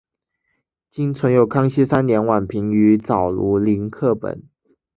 [0.89, 4.47] 今存有康熙三年宛平于藻庐陵刻本。